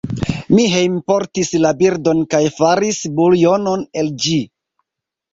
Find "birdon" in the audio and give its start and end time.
1.81-2.23